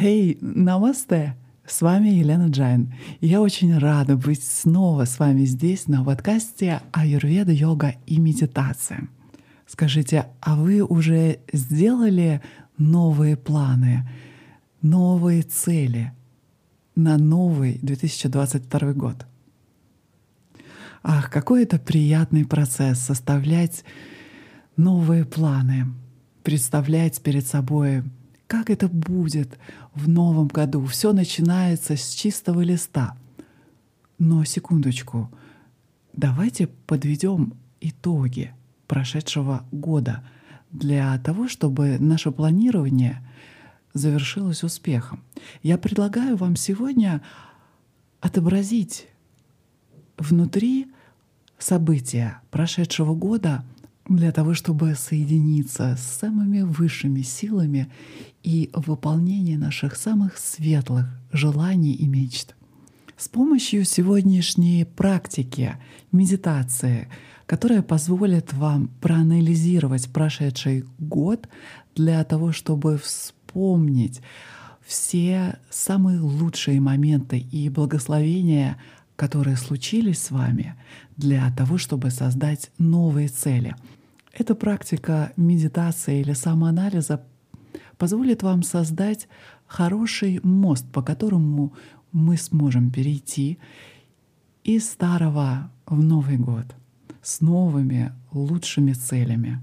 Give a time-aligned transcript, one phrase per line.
[0.00, 1.36] Хей, hey, намасте!
[1.66, 2.94] С вами Елена Джайн.
[3.20, 9.08] Я очень рада быть снова с вами здесь на подкасте Аюрведа, йога и медитация.
[9.66, 12.40] Скажите, а вы уже сделали
[12.78, 14.08] новые планы,
[14.80, 16.14] новые цели
[16.96, 19.26] на новый 2022 год?
[21.02, 23.84] Ах, какой это приятный процесс составлять
[24.78, 25.88] новые планы,
[26.42, 28.02] представлять перед собой,
[28.50, 29.60] как это будет
[29.94, 30.84] в новом году.
[30.86, 33.16] Все начинается с чистого листа.
[34.18, 35.30] Но секундочку,
[36.14, 38.52] давайте подведем итоги
[38.88, 40.24] прошедшего года
[40.72, 43.24] для того, чтобы наше планирование
[43.92, 45.22] завершилось успехом.
[45.62, 47.22] Я предлагаю вам сегодня
[48.18, 49.06] отобразить
[50.18, 50.90] внутри
[51.56, 53.64] события прошедшего года
[54.10, 57.92] для того, чтобы соединиться с самыми высшими силами
[58.42, 62.54] и выполнение наших самых светлых желаний и мечт.
[63.16, 65.76] С помощью сегодняшней практики
[66.10, 67.08] медитации,
[67.46, 71.48] которая позволит вам проанализировать прошедший год
[71.94, 74.22] для того, чтобы вспомнить
[74.86, 78.78] все самые лучшие моменты и благословения,
[79.16, 80.74] которые случились с вами,
[81.16, 83.76] для того, чтобы создать новые цели.
[84.32, 87.22] Эта практика медитации или самоанализа
[88.00, 89.28] позволит вам создать
[89.66, 91.74] хороший мост, по которому
[92.12, 93.58] мы сможем перейти
[94.64, 96.64] из старого в Новый год
[97.22, 99.60] с новыми, лучшими целями.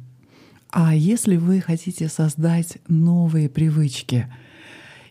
[0.69, 4.31] А если вы хотите создать новые привычки,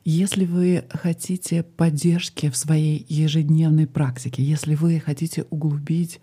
[0.05, 6.21] если вы хотите поддержки в своей ежедневной практике, если вы хотите углубить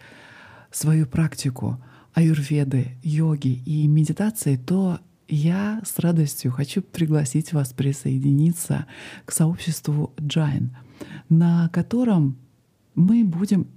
[0.71, 8.85] свою практику аюрведы, йоги и медитации, то я с радостью хочу пригласить вас присоединиться
[9.25, 10.75] к сообществу Джайн,
[11.29, 12.37] на котором
[12.95, 13.67] мы будем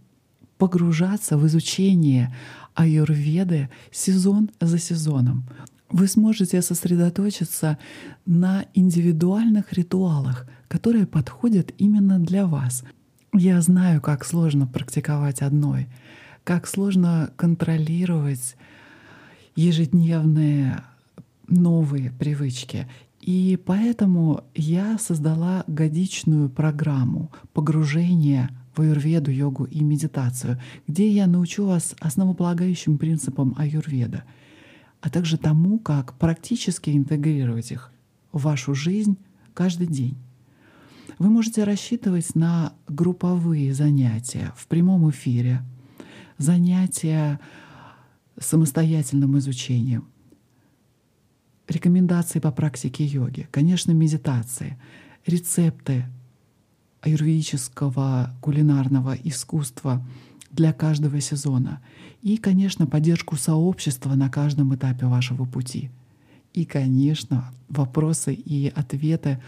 [0.58, 2.34] погружаться в изучение
[2.74, 5.48] аюрведы сезон за сезоном.
[5.90, 7.78] Вы сможете сосредоточиться
[8.24, 12.84] на индивидуальных ритуалах, которые подходят именно для вас.
[13.32, 15.88] Я знаю, как сложно практиковать одной,
[16.42, 18.56] как сложно контролировать
[19.54, 20.82] ежедневные
[21.48, 22.88] новые привычки.
[23.20, 31.66] И поэтому я создала годичную программу погружения в аюрведу, йогу и медитацию, где я научу
[31.66, 34.24] вас основополагающим принципам аюрведа,
[35.00, 37.92] а также тому, как практически интегрировать их
[38.32, 39.16] в вашу жизнь
[39.54, 40.16] каждый день.
[41.18, 45.62] Вы можете рассчитывать на групповые занятия в прямом эфире,
[46.36, 47.40] занятия
[48.38, 50.08] самостоятельным изучением—
[51.68, 54.78] рекомендации по практике йоги, конечно, медитации,
[55.26, 56.06] рецепты
[57.00, 60.04] аюрведического кулинарного искусства
[60.50, 61.80] для каждого сезона
[62.22, 65.90] и, конечно, поддержку сообщества на каждом этапе вашего пути.
[66.54, 69.42] И, конечно, вопросы и ответы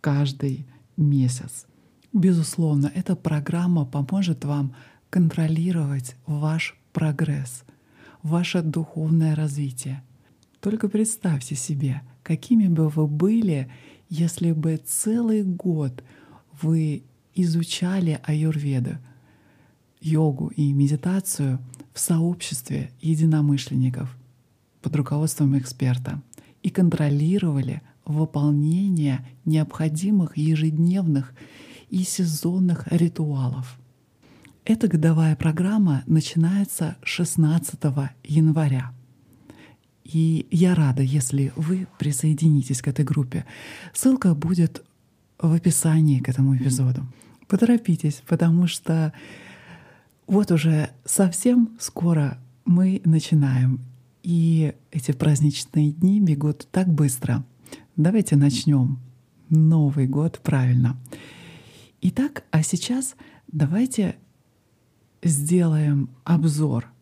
[0.00, 0.66] каждый
[0.96, 1.66] месяц.
[2.12, 4.74] Безусловно, эта программа поможет вам
[5.10, 7.64] контролировать ваш прогресс,
[8.22, 10.02] ваше духовное развитие—
[10.60, 13.70] только представьте себе, какими бы вы были,
[14.08, 16.02] если бы целый год
[16.60, 17.04] вы
[17.34, 18.98] изучали аюрведу,
[20.00, 21.58] йогу и медитацию
[21.92, 24.16] в сообществе единомышленников
[24.82, 26.22] под руководством эксперта
[26.62, 31.34] и контролировали выполнение необходимых ежедневных
[31.90, 33.78] и сезонных ритуалов.
[34.64, 37.80] Эта годовая программа начинается 16
[38.24, 38.92] января.
[40.08, 43.44] И я рада, если вы присоединитесь к этой группе.
[43.92, 44.82] Ссылка будет
[45.38, 47.06] в описании к этому эпизоду.
[47.46, 49.12] Поторопитесь, потому что
[50.26, 53.80] вот уже совсем скоро мы начинаем.
[54.22, 57.44] И эти праздничные дни бегут так быстро.
[57.96, 58.98] Давайте начнем
[59.50, 60.96] Новый год правильно.
[62.00, 63.14] Итак, а сейчас
[63.46, 64.16] давайте
[65.22, 66.88] сделаем обзор—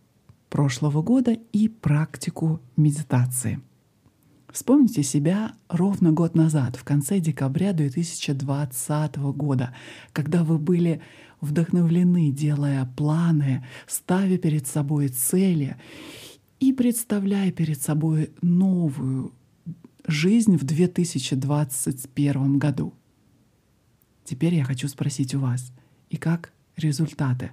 [0.48, 3.60] прошлого года и практику медитации.
[4.50, 9.74] Вспомните себя ровно год назад, в конце декабря 2020 года,
[10.12, 11.02] когда вы были
[11.40, 15.76] вдохновлены, делая планы, ставя перед собой цели
[16.58, 19.34] и представляя перед собой новую
[20.06, 22.94] жизнь в 2021 году.
[24.24, 25.70] Теперь я хочу спросить у вас,
[26.08, 27.50] и как результаты?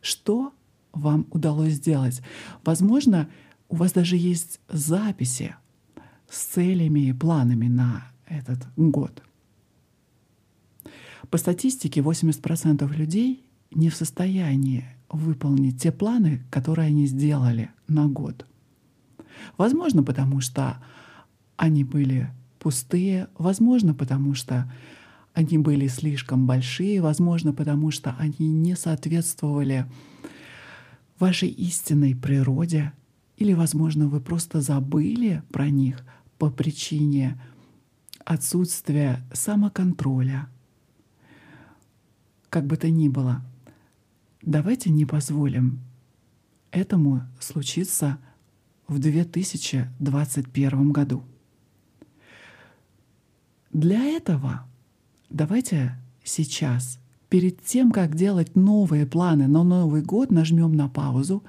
[0.00, 0.52] Что
[0.92, 2.22] вам удалось сделать.
[2.64, 3.28] Возможно,
[3.68, 5.54] у вас даже есть записи
[6.28, 9.22] с целями и планами на этот год.
[11.30, 18.46] По статистике 80% людей не в состоянии выполнить те планы, которые они сделали на год.
[19.56, 20.76] Возможно, потому что
[21.56, 24.70] они были пустые, возможно, потому что
[25.34, 29.86] они были слишком большие, возможно, потому что они не соответствовали
[31.22, 32.92] вашей истинной природе,
[33.36, 36.04] или, возможно, вы просто забыли про них
[36.36, 37.40] по причине
[38.24, 40.48] отсутствия самоконтроля.
[42.48, 43.44] Как бы то ни было,
[44.42, 45.78] давайте не позволим
[46.72, 48.18] этому случиться
[48.88, 51.22] в 2021 году.
[53.70, 54.68] Для этого
[55.30, 56.98] давайте сейчас,
[57.32, 61.42] перед тем, как делать новые планы на Новый год, нажмем на паузу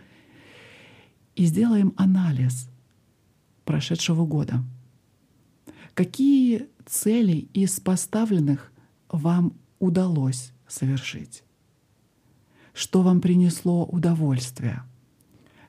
[1.35, 2.69] и сделаем анализ
[3.65, 4.63] прошедшего года.
[5.93, 8.71] Какие цели из поставленных
[9.11, 11.43] вам удалось совершить?
[12.73, 14.83] Что вам принесло удовольствие?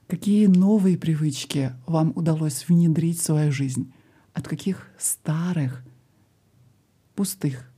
[0.07, 3.93] Какие новые привычки вам удалось внедрить в свою жизнь?
[4.33, 5.85] От каких старых,
[7.17, 7.69] пустых,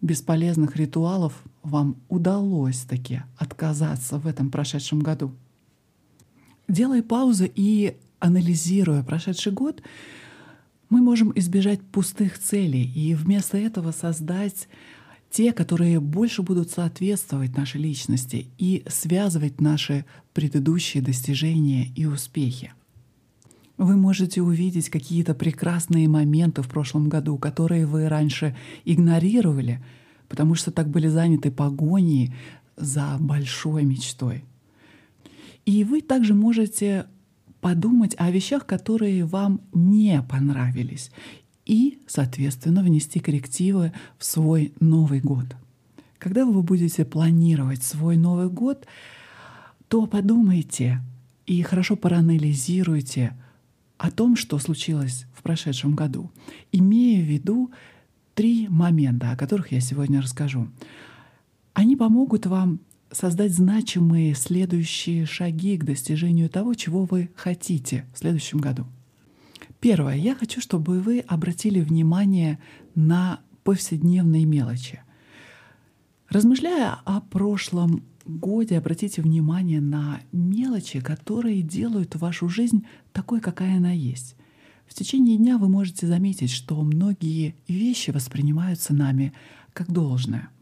[0.00, 5.32] бесполезных ритуалов вам удалось таки отказаться в этом прошедшем году?
[6.66, 9.82] Делая паузы и анализируя прошедший год,
[10.90, 14.68] мы можем избежать пустых целей и вместо этого создать
[15.30, 22.72] те, которые больше будут соответствовать нашей личности и связывать наши предыдущие достижения и успехи.
[23.76, 29.84] Вы можете увидеть какие-то прекрасные моменты в прошлом году, которые вы раньше игнорировали,
[30.28, 32.34] потому что так были заняты погоней
[32.76, 34.44] за большой мечтой.
[35.64, 37.06] И вы также можете
[37.60, 41.10] подумать о вещах, которые вам не понравились,
[41.66, 45.44] и, соответственно, внести коррективы в свой Новый год.
[46.18, 48.86] Когда вы будете планировать свой Новый год,
[49.88, 51.00] то подумайте
[51.46, 53.36] и хорошо проанализируйте
[53.98, 56.30] о том, что случилось в прошедшем году,
[56.72, 57.70] имея в виду
[58.38, 60.68] три момента, о которых я сегодня расскажу.
[61.72, 62.78] Они помогут вам
[63.10, 68.86] создать значимые следующие шаги к достижению того, чего вы хотите в следующем году.
[69.80, 70.14] Первое.
[70.14, 72.60] Я хочу, чтобы вы обратили внимание
[72.94, 75.00] на повседневные мелочи.
[76.28, 83.90] Размышляя о прошлом годе, обратите внимание на мелочи, которые делают вашу жизнь такой, какая она
[83.90, 84.36] есть.
[84.88, 89.32] В течение дня вы можете заметить, что многие вещи воспринимаются нами
[89.72, 90.48] как должное—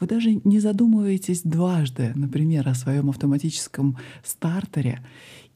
[0.00, 5.00] вы даже не задумываетесь дважды, например, о своем автоматическом стартере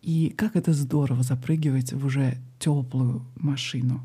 [0.00, 4.00] и как это здорово запрыгивать в уже теплую машину.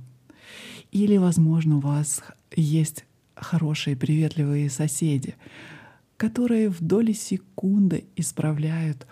[0.91, 2.21] Или, возможно, у вас
[2.55, 3.05] есть
[3.35, 5.35] хорошие, приветливые соседи,
[6.17, 9.07] которые в доли секунды исправляют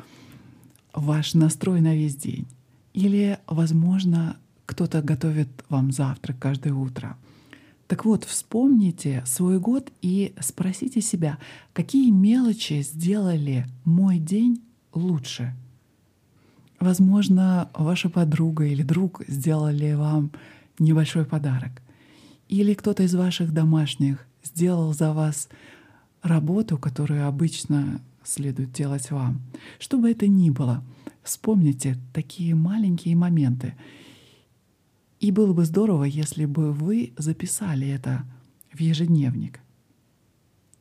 [0.93, 2.47] ваш настрой на весь день.
[2.93, 4.37] Или, возможно,
[4.71, 7.17] кто-то готовит вам завтрак каждое утро—
[7.91, 11.37] так вот, вспомните свой год и спросите себя,
[11.73, 14.61] какие мелочи сделали мой день
[14.93, 15.53] лучше.
[16.79, 20.31] Возможно, ваша подруга или друг сделали вам
[20.79, 21.81] небольшой подарок.
[22.47, 25.49] Или кто-то из ваших домашних сделал за вас
[26.21, 29.41] работу, которую обычно следует делать вам.
[29.79, 30.81] Что бы это ни было,
[31.23, 33.73] вспомните такие маленькие моменты
[35.21, 38.25] и было бы здорово, если бы вы записали это
[38.73, 39.61] в ежедневник.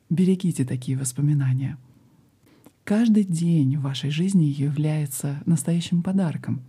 [0.09, 1.77] Берегите такие воспоминания.
[2.83, 6.63] Каждый день в вашей жизни является настоящим подарком.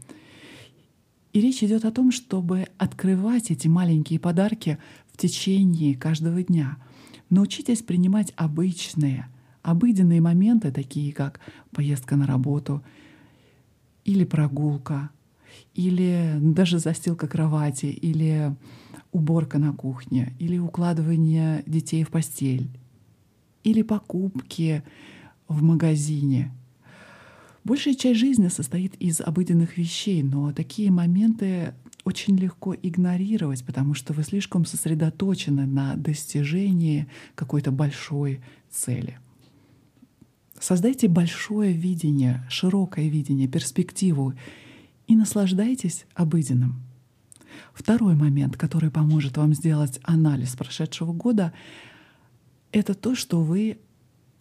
[1.32, 4.76] И речь идет о том, чтобы открывать эти маленькие подарки
[5.10, 6.76] в течение каждого дня.
[7.30, 9.28] Научитесь принимать обычные,
[9.62, 12.84] обыденные моменты, такие как поездка на работу
[14.04, 15.10] или прогулка—
[15.74, 18.54] или даже застилка кровати, или
[19.12, 22.68] уборка на кухне, или укладывание детей в постель,
[23.64, 24.82] или покупки
[25.48, 26.52] в магазине.
[27.64, 34.12] Большая часть жизни состоит из обыденных вещей, но такие моменты очень легко игнорировать, потому что
[34.12, 37.06] вы слишком сосредоточены на достижении
[37.36, 38.40] какой-то большой
[38.70, 39.18] цели.
[40.58, 44.34] Создайте большое видение, широкое видение, перспективу
[45.12, 46.82] и наслаждайтесь обыденным.
[47.74, 51.52] Второй момент, который поможет вам сделать анализ прошедшего года,
[52.72, 53.78] это то, что вы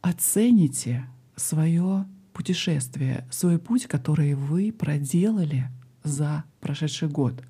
[0.02, 5.70] оцените свое путешествие, свой путь, который вы проделали
[6.04, 7.44] за прошедший год.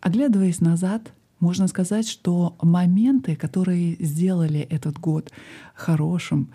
[0.00, 5.32] Оглядываясь назад, Можно сказать, что моменты, которые сделали этот год
[5.74, 6.50] хорошим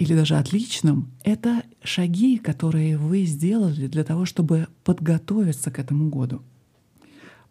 [0.00, 6.40] или даже отличным, это шаги, которые вы сделали для того, чтобы подготовиться к этому году.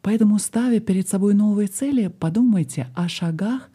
[0.01, 3.69] Поэтому, ставя перед собой новые цели, подумайте о шагах,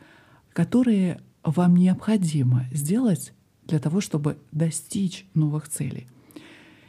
[0.53, 3.33] которые вам необходимо сделать
[3.69, 6.09] для того, чтобы достичь новых целей.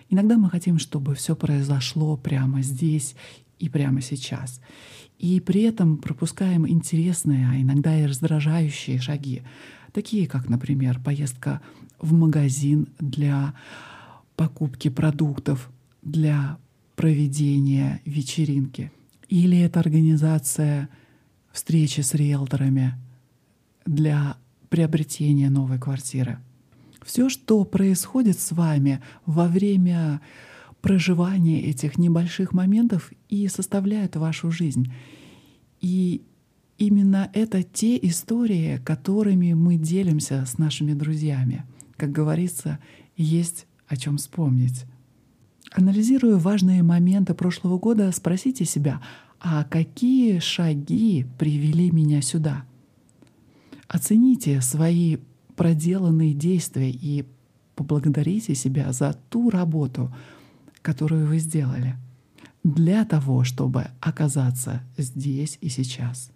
[0.09, 3.15] Иногда мы хотим, чтобы все произошло прямо здесь
[3.59, 4.59] и прямо сейчас.
[5.19, 9.43] И при этом пропускаем интересные, а иногда и раздражающие шаги,
[9.95, 11.61] такие как, например, поездка
[11.99, 13.55] в магазин для
[14.35, 15.71] покупки продуктов,
[16.01, 16.57] для
[16.97, 18.91] проведения вечеринки.
[19.29, 20.89] Или это организация
[21.53, 22.95] встречи с риэлторами
[23.85, 24.35] для
[24.67, 26.39] приобретения новой квартиры.
[27.01, 30.19] Все, что происходит с вами во время
[30.81, 34.91] проживание этих небольших моментов и составляют вашу жизнь.
[35.79, 36.21] И
[36.77, 41.65] именно это те истории, которыми мы делимся с нашими друзьями.
[41.97, 42.79] Как говорится,
[43.15, 44.85] есть о чем вспомнить.
[45.71, 49.01] Анализируя важные моменты прошлого года, спросите себя,
[49.39, 52.65] а какие шаги привели меня сюда?
[53.87, 55.17] Оцените свои
[55.55, 57.25] проделанные действия и
[57.75, 60.13] поблагодарите себя за ту работу,
[60.81, 61.95] которую вы сделали,
[62.63, 66.31] для того, чтобы оказаться здесь и сейчас.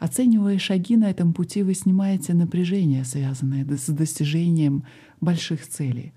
[0.00, 4.84] Оценивая шаги на этом пути, вы снимаете напряжение, связанное с достижением
[5.20, 6.14] больших целей,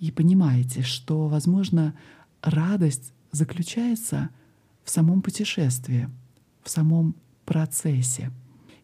[0.00, 1.94] и понимаете, что, возможно,
[2.42, 4.30] радость заключается
[4.82, 6.08] в самом путешествии,
[6.64, 8.32] в самом процессе.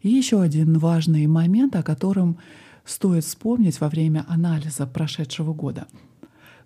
[0.02, 2.38] И еще один важный момент, о котором
[2.84, 5.88] стоит вспомнить во время анализа прошедшего года.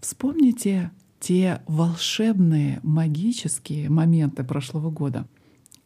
[0.03, 5.27] Вспомните те волшебные, магические моменты прошлого года.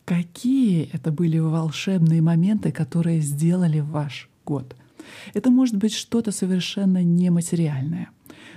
[0.05, 4.77] Какие это были волшебные моменты, которые сделали ваш год?
[5.33, 8.11] Это может быть что-то совершенно нематериальное.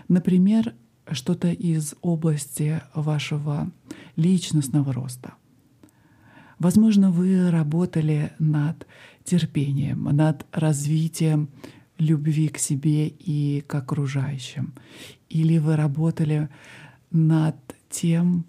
[0.10, 0.74] Например,
[1.12, 3.72] что-то из области вашего
[4.16, 5.34] личностного роста.
[6.60, 8.88] Возможно, вы работали над
[9.24, 11.50] терпением, над развитием
[11.98, 14.74] любви к себе и к окружающим.
[15.30, 16.50] Или вы работали
[17.12, 17.56] над
[17.90, 18.46] тем,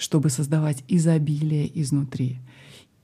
[0.00, 2.38] чтобы создавать изобилие изнутри.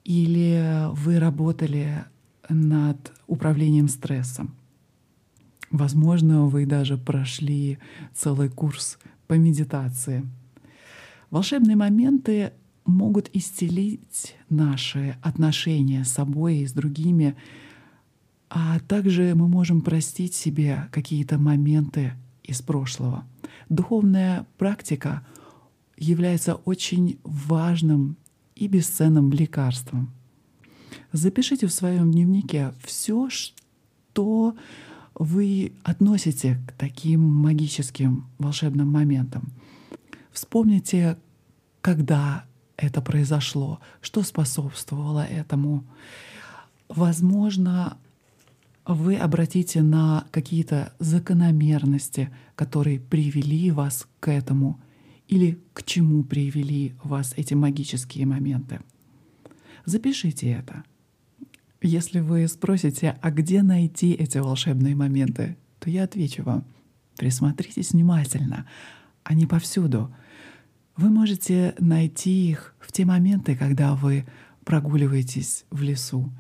[0.04, 2.06] Или вы работали
[2.48, 4.54] над управлением стрессом.
[5.70, 7.78] Возможно, вы даже прошли
[8.14, 10.26] целый курс по медитации.
[11.30, 12.52] Волшебные моменты
[12.86, 17.36] могут исцелить наши отношения с собой и с другими
[18.48, 22.12] а также мы можем простить себе какие-то моменты
[22.44, 23.24] из прошлого.
[23.68, 25.26] Духовная практика
[25.96, 28.16] является очень важным
[28.54, 30.12] и бесценным лекарством.
[31.12, 34.56] Запишите в своем дневнике все, что
[35.14, 39.52] вы относите к таким магическим волшебным моментам.
[40.32, 41.16] Вспомните,
[41.80, 42.44] когда
[42.76, 45.84] это произошло, что способствовало этому.
[46.88, 47.96] Возможно,
[48.84, 54.80] вы обратите на какие-то закономерности, которые привели вас к этому,
[55.28, 58.80] или к чему привели вас эти магические моменты.
[59.84, 60.84] Запишите это.
[61.82, 66.64] Если вы спросите, а где найти эти волшебные моменты, то я отвечу вам.
[67.16, 68.66] Присмотритесь внимательно.
[69.22, 70.14] Они повсюду.
[70.96, 74.26] Вы можете найти их в те моменты, когда вы
[74.64, 76.32] прогуливаетесь в лесу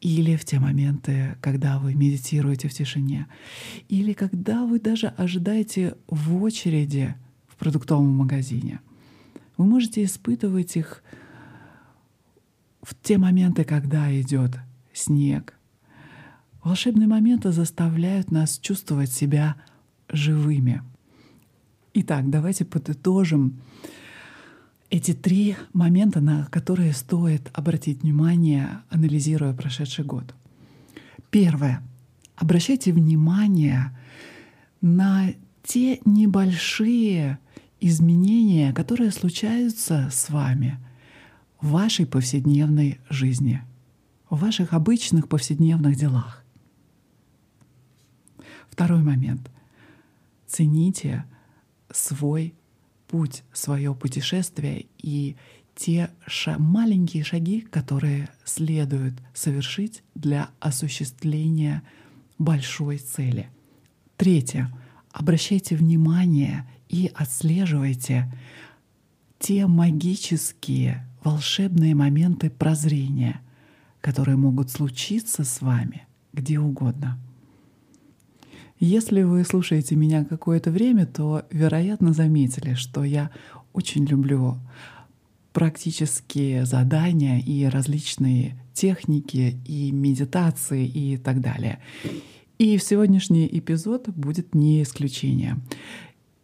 [0.00, 3.28] или в те моменты, когда вы медитируете в тишине,
[3.88, 7.14] или когда вы даже ожидаете в очереди
[7.62, 8.80] продуктовом магазине.
[9.56, 11.00] Вы можете испытывать их
[12.82, 14.58] в те моменты, когда идет
[14.92, 15.56] снег.
[16.64, 19.54] Волшебные моменты заставляют нас чувствовать себя
[20.08, 20.82] живыми.
[21.94, 23.60] Итак, давайте подытожим
[24.90, 30.34] эти три момента, на которые стоит обратить внимание, анализируя прошедший год.
[31.30, 31.80] Первое.
[32.34, 33.96] Обращайте внимание
[34.80, 35.28] на
[35.62, 37.38] те небольшие
[37.82, 40.78] изменения, которые случаются с вами
[41.60, 43.62] в вашей повседневной жизни,
[44.30, 46.44] в ваших обычных повседневных делах.
[48.70, 49.50] Второй момент.
[50.46, 51.24] Цените
[51.90, 52.54] свой
[53.08, 55.36] путь, свое путешествие и
[55.74, 61.82] те ша- маленькие шаги, которые следует совершить для осуществления
[62.38, 63.48] большой цели.
[64.16, 64.72] Третье.
[65.10, 68.32] Обращайте внимание и отслеживайте
[69.40, 73.40] те магические, волшебные моменты прозрения,
[74.00, 77.18] которые могут случиться с вами где угодно.
[78.80, 83.30] Если вы слушаете меня какое-то время, то, вероятно, заметили, что я
[83.72, 84.58] очень люблю
[85.52, 91.78] практические задания и различные техники и медитации и так далее.
[92.58, 95.62] И сегодняшний эпизод будет не исключением.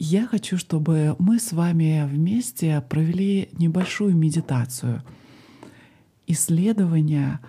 [0.00, 5.02] Я хочу, чтобы мы с вами вместе провели небольшую медитацию,
[6.28, 7.40] исследования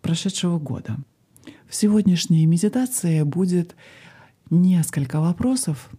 [0.00, 0.98] прошедшего года.
[1.68, 3.74] В сегодняшней медитации будет
[4.50, 5.90] несколько вопросов,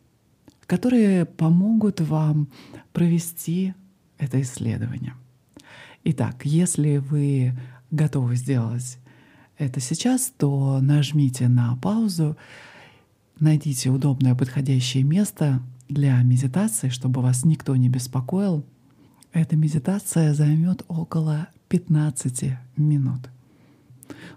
[0.65, 2.47] которые помогут вам
[2.93, 3.73] провести
[4.17, 5.15] это исследование.
[6.05, 7.59] Итак, если вы
[7.91, 8.97] готовы сделать
[9.57, 12.37] это сейчас, то нажмите на паузу,
[13.41, 18.65] найдите удобное подходящее место для медитации, чтобы вас никто не беспокоил.
[19.33, 23.29] Эта медитация займет около 15 минут.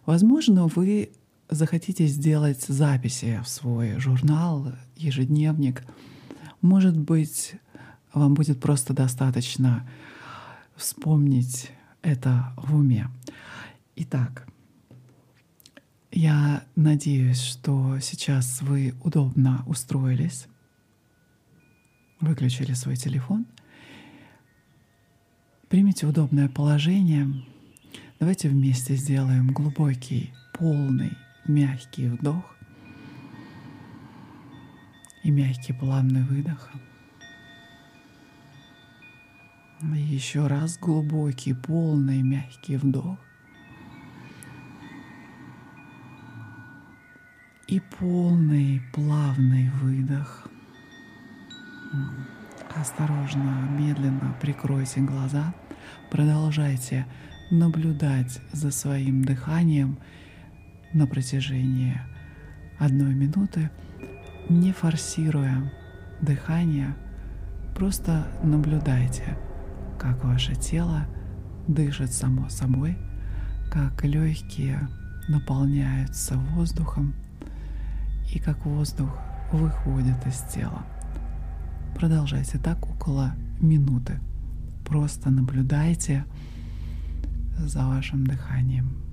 [0.07, 1.11] Возможно, вы
[1.49, 5.85] захотите сделать записи в свой журнал, ежедневник.
[6.61, 7.55] Может быть,
[8.13, 9.89] вам будет просто достаточно
[10.77, 11.71] вспомнить
[12.03, 13.09] это в уме.
[13.97, 14.47] Итак,
[16.11, 20.47] я надеюсь, что сейчас вы удобно устроились,
[22.25, 23.47] выключили свой телефон,
[25.69, 27.29] примите удобное положение.
[28.21, 31.13] Давайте вместе сделаем глубокий, полный,
[31.47, 32.55] мягкий вдох
[35.25, 36.71] и мягкий плавный выдох.
[39.93, 43.19] Еще раз глубокий, полный, мягкий вдох.
[47.67, 50.49] И полный плавный выдох.
[52.75, 55.55] Осторожно, медленно прикройте глаза.
[56.11, 57.07] Продолжайте
[57.51, 59.99] наблюдать за своим дыханием
[60.93, 62.01] на протяжении
[62.79, 63.71] одной минуты,
[64.49, 65.73] не форсируя
[66.21, 66.95] дыхание,
[67.77, 69.37] просто наблюдайте,
[69.99, 71.07] как ваше тело
[71.69, 72.97] дышит само собой,
[73.71, 74.89] как легкие
[75.29, 77.15] наполняются воздухом,
[78.33, 79.19] и как воздух
[79.53, 80.85] выходит из тела.
[81.95, 84.19] Продолжайте так около минуты.
[84.85, 86.25] Просто наблюдайте
[87.59, 89.04] за вашим дыханием.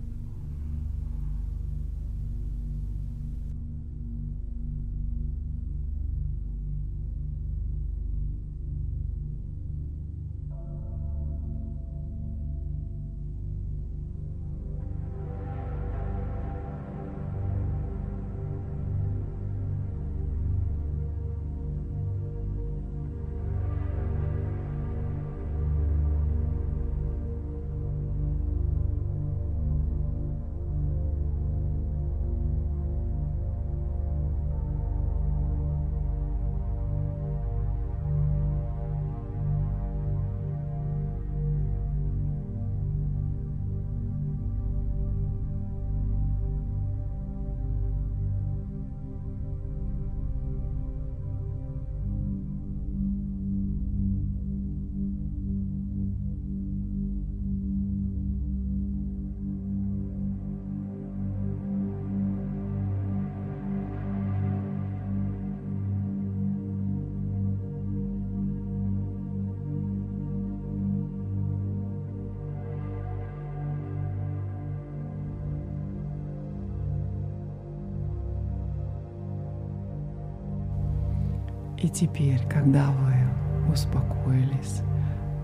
[81.93, 84.81] Теперь, когда вы успокоились,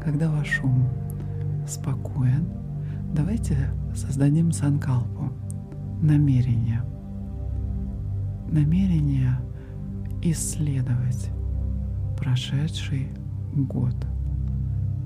[0.04, 0.88] когда ваш ум
[1.68, 2.48] спокоен,
[3.14, 3.58] давайте
[3.94, 5.32] создадим санкалпу,
[6.02, 6.82] намерение.
[8.50, 9.38] Намерение
[10.22, 11.30] исследовать
[12.18, 13.10] прошедший
[13.54, 13.96] год,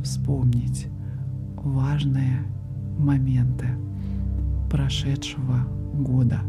[0.03, 0.87] вспомнить
[1.55, 2.41] важные
[2.97, 3.67] моменты
[4.69, 5.57] прошедшего
[5.93, 6.39] года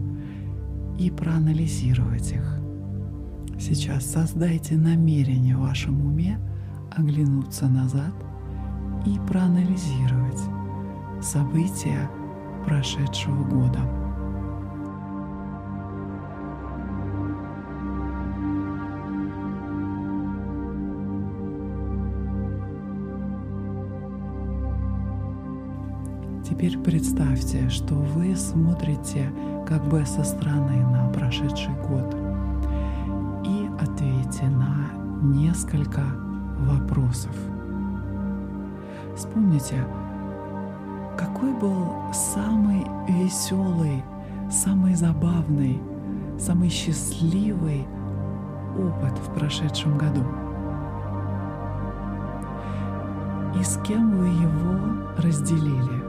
[0.98, 2.61] и проанализировать их
[3.64, 6.36] Сейчас создайте намерение в вашем уме
[6.90, 8.12] оглянуться назад
[9.06, 10.40] и проанализировать
[11.22, 12.10] события
[12.66, 13.78] прошедшего года.
[26.44, 29.32] Теперь представьте, что вы смотрите
[29.68, 32.16] как бы со стороны на прошедший год–
[35.22, 36.02] несколько
[36.58, 37.34] вопросов.
[39.16, 39.76] Вспомните,
[41.16, 44.02] какой был самый веселый,
[44.50, 45.80] самый забавный,
[46.38, 47.86] самый счастливый
[48.76, 50.24] опыт в прошедшем году?
[53.58, 56.02] И с кем вы его разделили?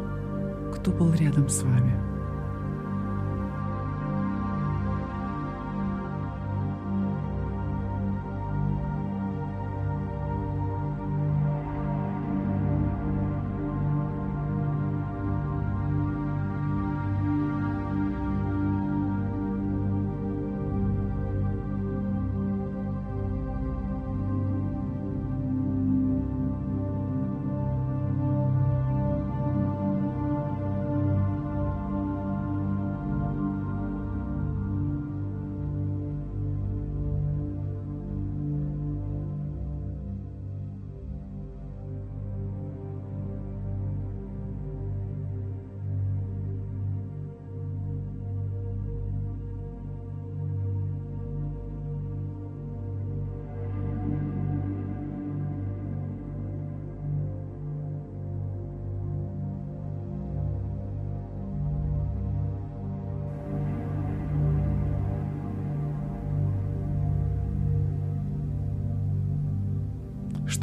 [0.74, 2.13] Кто был рядом с вами?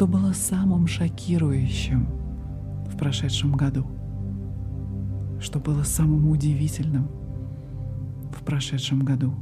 [0.01, 2.09] Что было самым шокирующим
[2.87, 3.87] в прошедшем году?
[5.39, 7.11] Что было самым удивительным
[8.35, 9.35] в прошедшем году?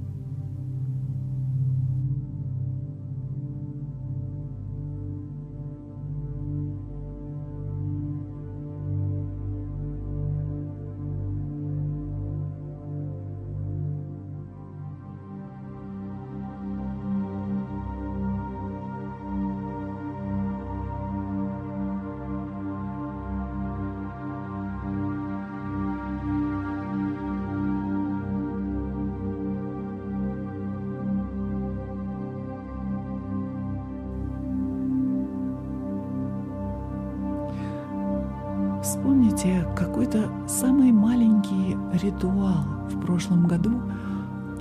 [39.38, 43.80] Вспомните какой-то самый маленький ритуал в прошлом году,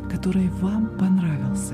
[0.07, 1.73] который вам понравился.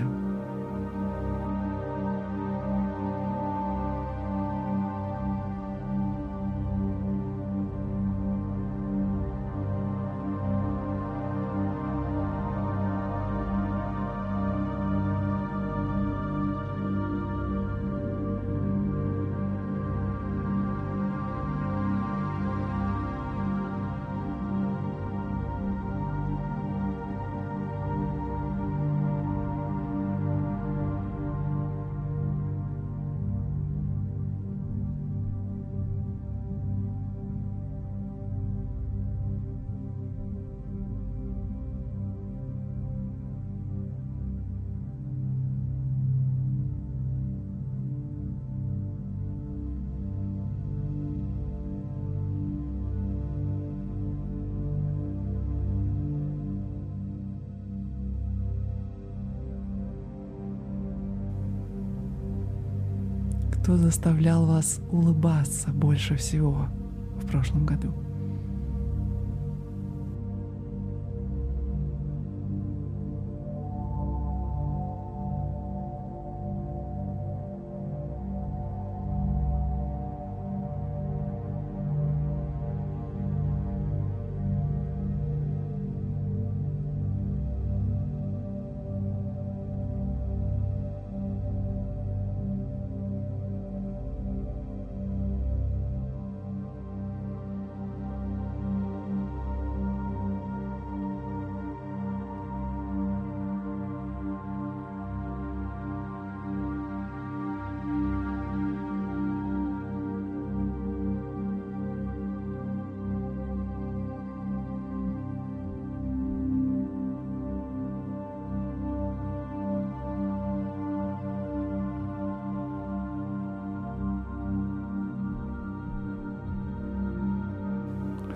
[63.77, 66.67] Заставлял вас улыбаться больше всего
[67.15, 68.02] в прошлом году?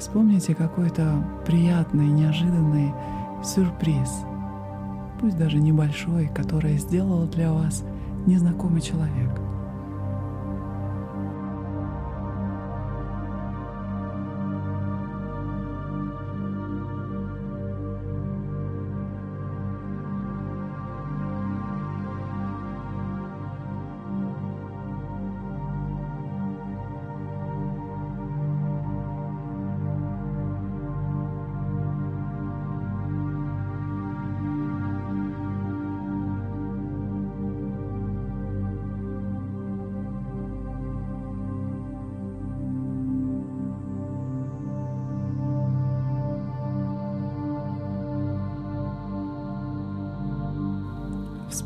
[0.08, 2.94] Вспомните какой-то приятный, неожиданный
[3.44, 4.24] сюрприз,
[5.20, 7.84] пусть даже небольшой, который сделал для вас
[8.26, 9.30] незнакомый человек.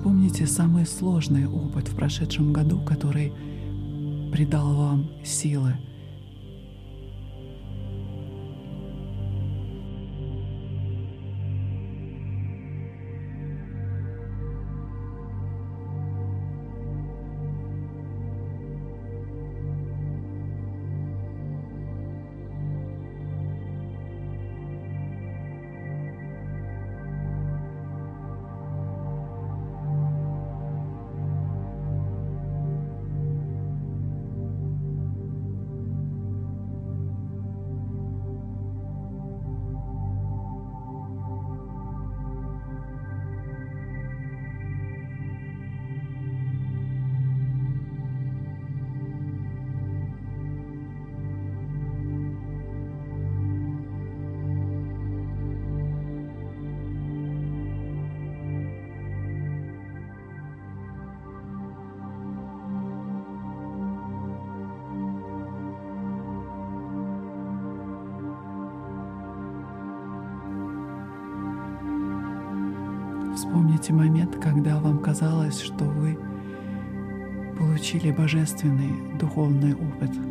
[0.01, 3.31] Вспомните самый сложный опыт в прошедшем году, который
[4.31, 5.75] придал вам силы–
[73.51, 76.17] Вспомните момент, когда вам казалось, что вы
[77.57, 80.11] получили божественный духовный опыт–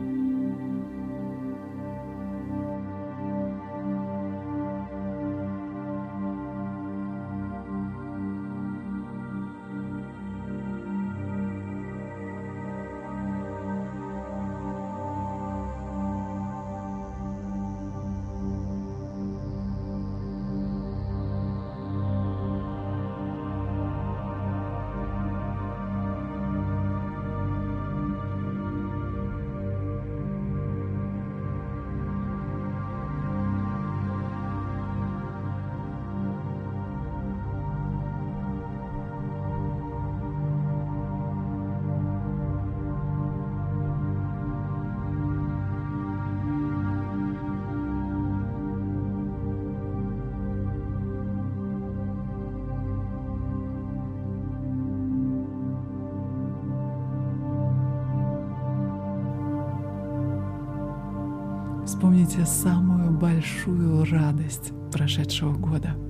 [62.01, 65.95] Вспомните самую большую радость прошедшего года–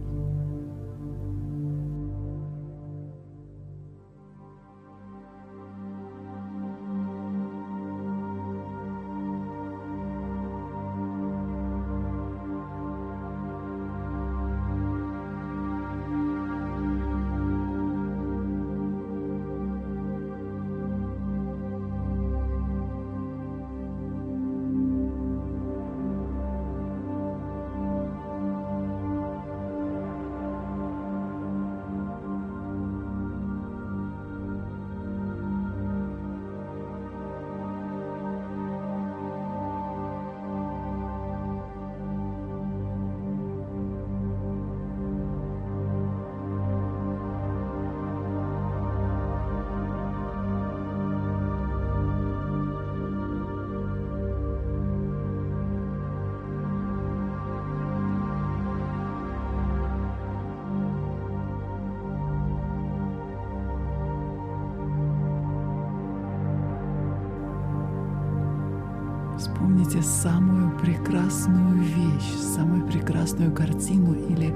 [69.80, 74.54] Вспомните самую прекрасную вещь, самую прекрасную картину или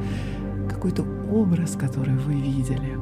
[0.69, 2.99] какой-то образ, который вы видели.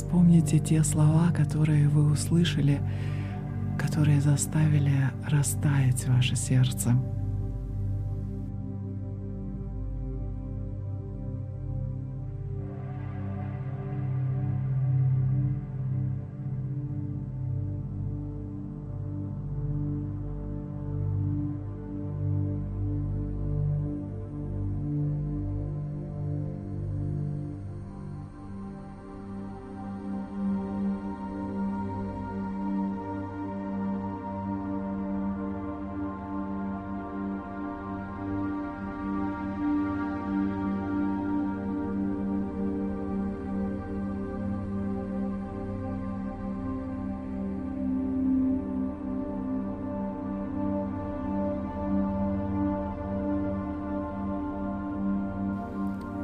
[0.00, 2.80] Вспомните те слова, которые вы услышали,
[3.78, 6.94] которые заставили растаять ваше сердце.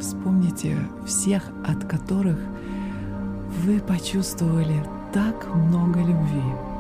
[0.00, 2.38] Вспомните всех, от которых
[3.64, 4.82] вы почувствовали
[5.12, 6.75] так много любви.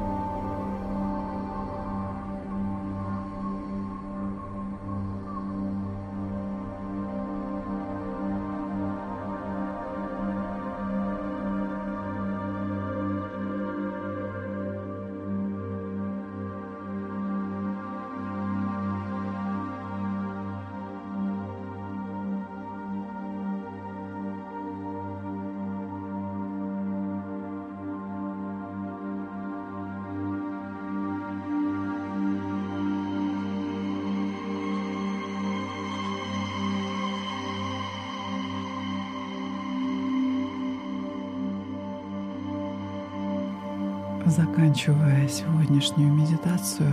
[44.76, 46.92] Заканчивая сегодняшнюю медитацию,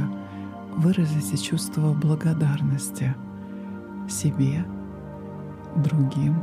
[0.77, 3.13] выразите чувство благодарности
[4.09, 4.65] себе,
[5.75, 6.41] другим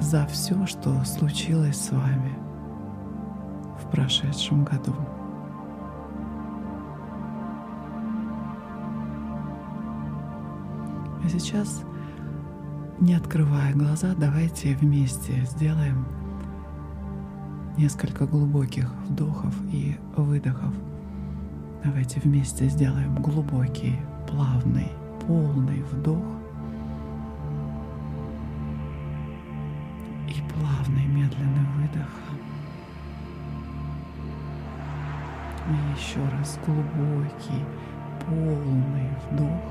[0.00, 2.38] за все, что случилось с вами
[3.82, 4.94] в прошедшем году.
[11.24, 11.82] А сейчас,
[13.00, 16.06] не открывая глаза, давайте вместе сделаем
[17.76, 20.72] несколько глубоких вдохов и выдохов.
[21.82, 23.96] Давайте вместе сделаем глубокий,
[24.28, 24.88] плавный,
[25.26, 26.24] полный вдох
[30.28, 32.08] и плавный, медленный выдох.
[35.66, 37.64] И еще раз глубокий,
[38.26, 39.62] полный вдох.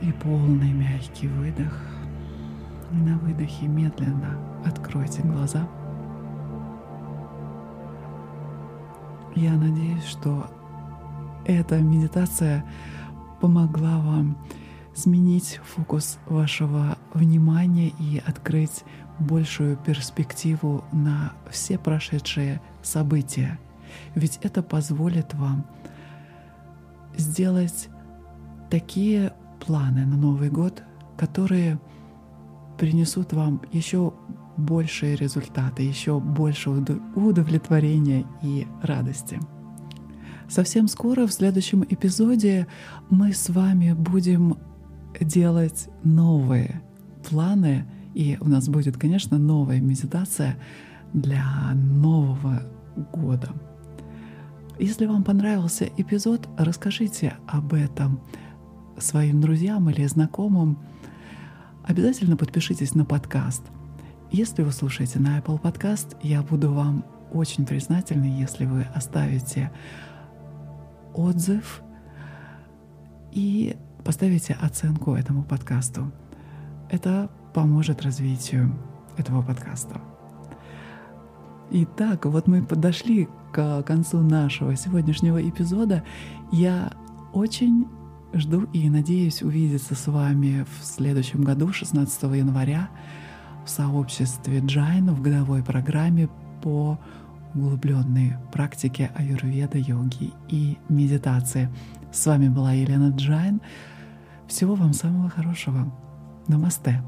[0.00, 1.97] И полный мягкий выдох.
[2.90, 5.68] На выдохе медленно откройте глаза.
[9.34, 10.46] Я надеюсь, что
[11.44, 12.64] эта медитация
[13.40, 14.38] помогла вам
[14.94, 18.84] сменить фокус вашего внимания и открыть
[19.18, 23.58] большую перспективу на все прошедшие события.
[24.14, 25.64] Ведь это позволит вам
[27.16, 27.88] сделать
[28.70, 29.32] такие
[29.64, 30.82] планы на Новый год,
[31.16, 31.78] которые
[32.78, 34.12] принесут вам еще
[34.56, 39.40] большие результаты, еще больше удовлетворения и радости.
[40.48, 42.66] Совсем скоро в следующем эпизоде
[43.10, 44.56] мы с вами будем
[45.20, 46.82] делать новые
[47.28, 50.56] планы, и у нас будет, конечно, новая медитация
[51.12, 52.62] для Нового
[53.12, 53.50] года.
[54.78, 58.20] Если вам понравился эпизод, расскажите об этом
[58.98, 60.78] своим друзьям или знакомым,
[61.88, 63.62] обязательно подпишитесь на подкаст.
[64.30, 69.72] Если вы слушаете на Apple Podcast, я буду вам очень признательна, если вы оставите
[71.14, 71.80] отзыв
[73.32, 73.74] и
[74.04, 76.12] поставите оценку этому подкасту.
[76.90, 78.78] Это поможет развитию
[79.16, 79.98] этого подкаста.
[81.70, 86.04] Итак, вот мы подошли к концу нашего сегодняшнего эпизода.
[86.52, 86.92] Я
[87.32, 87.86] очень
[88.34, 92.90] Жду и надеюсь увидеться с вами в следующем году, 16 января,
[93.64, 96.28] в сообществе Джайн в годовой программе
[96.62, 96.98] по
[97.54, 101.70] углубленной практике аюрведа, йоги и медитации.
[102.12, 103.62] С вами была Елена Джайн.
[104.46, 105.90] Всего вам самого хорошего.
[106.48, 107.02] Намасте.